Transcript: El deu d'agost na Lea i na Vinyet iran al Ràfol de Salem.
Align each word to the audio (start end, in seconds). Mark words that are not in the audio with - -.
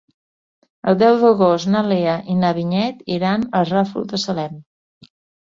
El 0.91 0.95
deu 1.01 1.17
d'agost 1.23 1.69
na 1.73 1.83
Lea 1.89 2.15
i 2.33 2.39
na 2.39 2.51
Vinyet 2.61 3.05
iran 3.19 3.45
al 3.61 3.69
Ràfol 3.75 4.11
de 4.17 4.23
Salem. 4.27 4.59